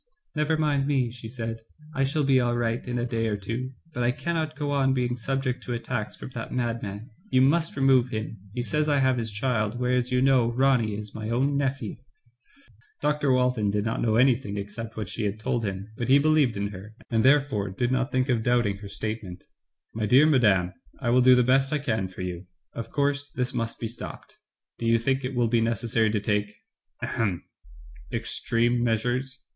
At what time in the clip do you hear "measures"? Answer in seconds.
28.83-29.43